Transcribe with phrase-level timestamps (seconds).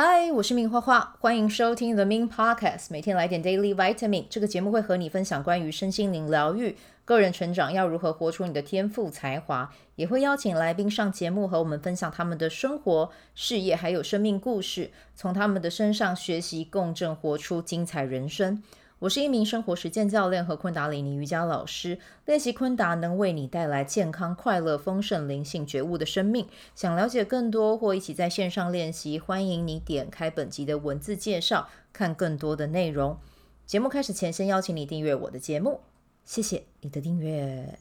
[0.00, 4.26] 嗨，我是明花花，欢迎收听 The Min Podcast，每天来点 Daily Vitamin。
[4.30, 18.62] 这个节目会和你分享关于身心灵疗愈、个人成长，要如何活出你的天赋才华，也会邀请来宾上节目和我们分享他们的生活、事业还有生命故事，从他们的身上学习共振，活出精彩人生。
[19.00, 26.48] 我是一名生活实践教练和昆达里尼瑜伽老师，练习昆达能为你带来健康、快乐、丰盛、灵性觉悟的生命。
[26.74, 33.16] 想了解更多或一起在线上练习，欢迎你点开本集的文字介绍，看更多的内容。
[33.64, 35.80] 节目开始前，先邀请你订阅我的节目，
[36.24, 37.78] 谢谢你的订阅。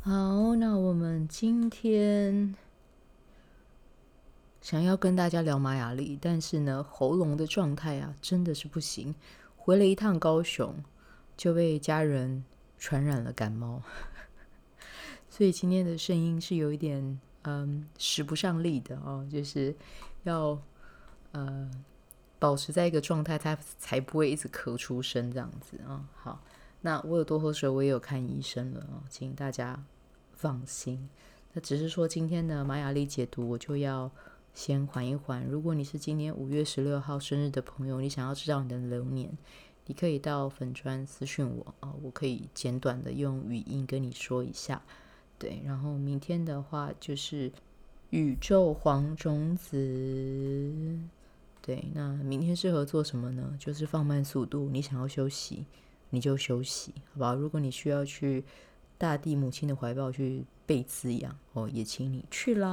[0.00, 2.54] 好，那我们今天
[4.62, 9.14] 想要跟大家聊玛雅历，但是呢，喉咙的状态啊，真的是不行。
[9.66, 10.72] 回了一趟高雄，
[11.36, 12.44] 就被家人
[12.78, 13.82] 传染了感冒，
[15.28, 19.74] 所以今天的声音是有一点嗯使不上力的哦，就是
[20.22, 20.56] 要
[21.32, 21.68] 呃
[22.38, 26.40] 保持在一个状态，它才不会一直咳出声这样子啊、好，
[26.82, 29.82] 那我有多喝水，我也有看医生了哦，请大家
[30.34, 31.08] 放心。
[31.54, 34.08] 那只是说今天的玛雅历解读，我就要
[34.54, 35.44] 先缓一缓。
[35.46, 39.36] 如果你是今年五月十六号生日的朋友，你想要知道你的流年。
[39.86, 44.82] 你可以到粉砖私讯我啊，我可以简短的用语音跟你说一下，
[45.38, 45.62] 对。
[45.64, 47.52] 然后明天的话就是
[48.10, 50.98] 宇宙黄种子，
[51.62, 51.84] 对。
[51.94, 53.56] 那明天适合做什么呢？
[53.60, 55.64] 就是放慢速度，你想要休息
[56.10, 57.34] 你就休息，好吧？
[57.34, 58.44] 如果你需要去
[58.98, 62.68] 大地母亲的怀抱去被滋养哦，也请你去啦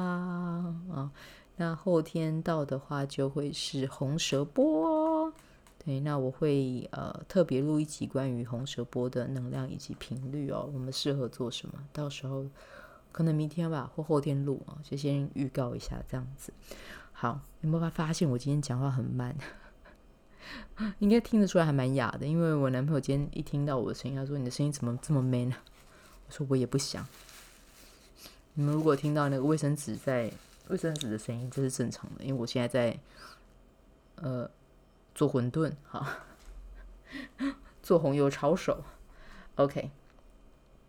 [0.91, 1.11] 啊。
[1.55, 5.02] 那后天到的话就会是红蛇波。
[5.85, 11.73] 对，那我会呃特别录一集关于红蛇波的能量以及频率哦，我们适合做什么？
[11.91, 12.45] 到时候
[13.11, 16.53] 可能明天吧，或后天录啊，就先预告一下这样子。
[17.11, 19.35] 好，有没有发现我今天讲话很慢？
[20.99, 25.55] 应该听得出来还蛮哑的，因为我男朋友今天一听到我的声音，他说：“你的声音怎么这么 man 呢？”
[26.27, 27.05] 我说：“我也不想。”
[28.55, 30.31] 你们如果听到那个卫生纸在
[30.69, 32.97] 卫生纸的声音，这是正常的，因为我现在在
[34.15, 34.49] 呃。
[35.15, 36.05] 做馄饨，好，
[37.83, 38.83] 做红油抄手
[39.55, 39.91] ，OK，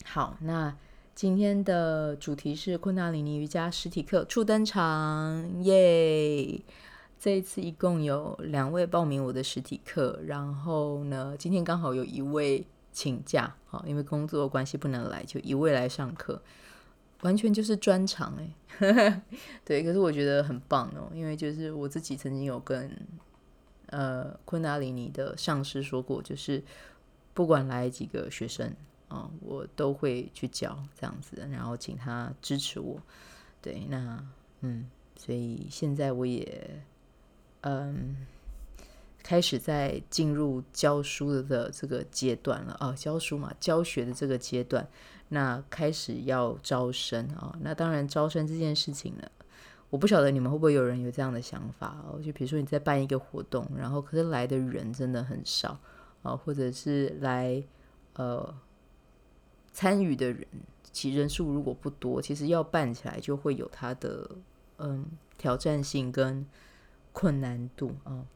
[0.05, 0.75] 好，那
[1.15, 6.63] 今天的主题是昆达里尼瑜伽实体课初登场，耶！
[7.19, 16.41] 这一次一共有两位报名我的实体课，然后呢，今天刚好有一位请假，好，因为工作关系不能来，就一位来上课，
[17.21, 19.23] 完全就是专场哎，
[19.65, 22.91] 对，可是我觉得很棒哦，因为就是我自己曾经有跟。
[23.87, 26.63] 呃，昆达里尼的上师说过，就是
[27.33, 28.75] 不管来几个学生
[29.09, 33.01] 啊、我都会去教这样子，然后请他支持我。
[33.63, 34.27] 对，那
[34.61, 36.83] 嗯，所以现在我也
[37.61, 38.17] 嗯
[39.23, 44.89] 开始在进入教书的这个阶段了啊，教书嘛，教学的这个阶段，
[45.29, 49.31] 那开始要招生啊，那当然招生这件事情呢。
[49.95, 55.79] 我不晓得你们会不会有人有这样的想法哦，就比如说你在办一个活动，然后可是来的人真的很少
[56.25, 57.63] 啊，或者是来
[58.15, 58.53] 呃
[59.73, 60.45] 参与的人
[60.91, 64.29] 其人数如果不多，其实要办起来就会有它的
[64.79, 65.07] 嗯
[65.39, 66.45] 挑战性跟
[67.13, 68.27] 困难度啊。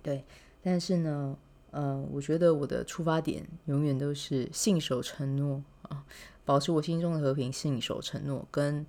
[0.00, 0.24] 对，
[0.62, 1.36] 但是呢，
[1.72, 6.04] 嗯，我觉得我的出发点永远都是信守承诺啊，
[6.46, 8.86] 保持我心中的和平，信守承诺跟。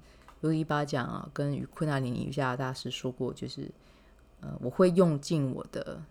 [0.48, 3.72] 如一巴讲啊，跟与昆达里尼瑜伽大师说过，就是，
[4.42, 6.02] 呃，我会用尽我的，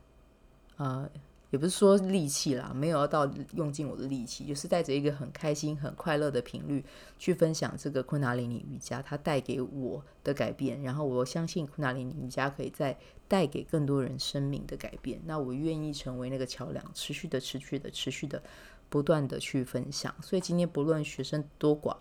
[0.77, 1.09] 呃，
[1.51, 6.83] 也不是说力气啦，没有要到用尽我的力气，就是带着一个很开心、很快乐的频率
[7.19, 10.81] 去分享这个昆达里尼瑜伽，它带给我的改变。
[10.83, 12.97] 然后我相信昆达里尼瑜伽可以再
[13.29, 15.21] 带给更多人生命的改变。
[15.27, 18.43] 那我愿意成为那个桥梁，持续的、持续的、持续的、
[18.89, 20.15] 不断的去分享。
[20.23, 21.97] 所以今天不论学生多寡，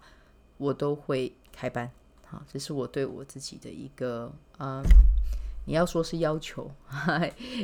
[0.58, 1.92] 我都会开班。
[2.32, 4.82] 啊，这是我对我自己的一个，嗯，
[5.66, 6.72] 你要说是要求，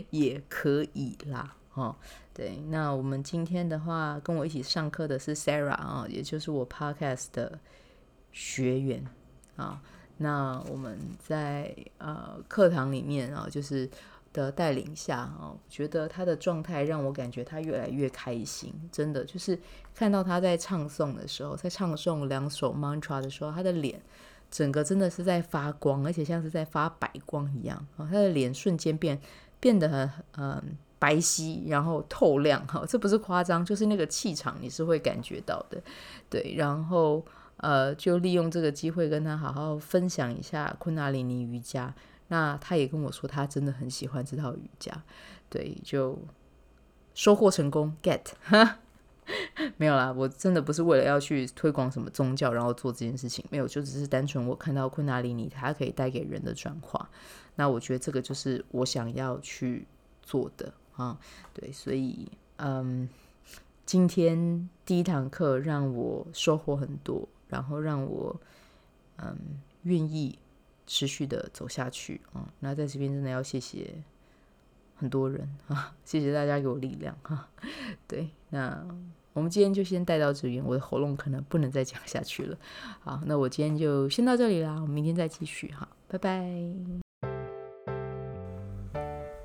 [0.10, 1.96] 也可以啦，哦，
[2.34, 7.58] 对，那我们今天的话，跟我一起上课的是 Sarah 啊，也就是我 Podcast 的
[8.34, 9.08] 学员
[9.56, 9.82] 啊，
[10.18, 13.90] 那我们在呃课堂里面啊，就是
[14.34, 19.58] 的带领下啊，觉得他的状态让我感觉他越来越开心，真的就是
[19.96, 24.02] 看到他在唱诵的时候，在唱诵两首 Mantra 的时候，他的脸。
[24.50, 28.08] 整个真的是在发光，而且像是在发白光一样啊！
[28.10, 29.20] 他的脸瞬间变
[29.60, 35.82] 变得很嗯、白皙，然后透亮哈， 这不是夸张，就是那个气场你是会感觉到的，
[36.30, 36.56] 对。
[36.56, 37.24] 然后
[37.58, 41.94] 呃，就利用这个机会跟他好好分享一下昆达里尼瑜伽，
[42.28, 44.92] 那他也跟我说，他真的很喜欢这套瑜伽，
[45.50, 46.18] 对，就
[47.14, 48.22] 收获成功，get，
[49.78, 57.10] 没有啦，我真的不是为了要去推广什么宗教，然后做这件事情，没有，就只是单纯我看到昆达里尼，它可以带给人的转化，
[57.56, 59.86] 那我觉得这个就是我想要去
[60.22, 61.18] 做的啊，
[61.54, 63.08] 对，所以嗯。
[63.88, 68.38] 今天第一堂课让我收获很多，然后让我
[69.16, 69.34] 嗯
[69.84, 70.38] 愿意
[70.86, 72.48] 持续的走下去啊、嗯。
[72.60, 73.96] 那在这边真的要谢谢
[74.98, 77.48] 很多人啊， 谢谢大家给我力量哈、
[78.08, 78.86] 对，那
[79.34, 82.58] 我们今天就先带到这边，我的喉咙可能不能再讲下去了。
[83.02, 86.52] 好，那我今天就先到这里啦，我们明天再继续哈，拜拜。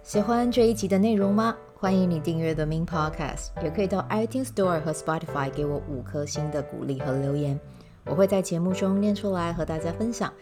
[0.03, 1.55] 喜欢这一集的内容吗？
[1.77, 7.59] 欢迎你订阅 The Min Podcast，也可以到 iTunes Store 和 Spotify 给我五颗星的鼓励和留言，
[8.07, 10.33] 我会在节目中念出来和大家分享。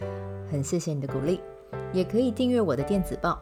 [0.49, 1.41] 很谢谢你的鼓励，
[1.93, 3.41] 也可以订阅我的电子报，